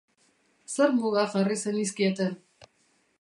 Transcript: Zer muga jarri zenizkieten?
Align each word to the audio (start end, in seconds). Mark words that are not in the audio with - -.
Zer 0.75 0.95
muga 1.01 1.27
jarri 1.35 1.59
zenizkieten? 1.67 2.33